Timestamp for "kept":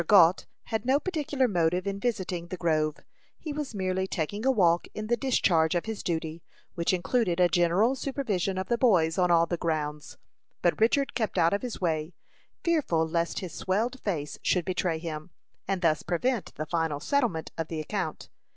11.13-11.37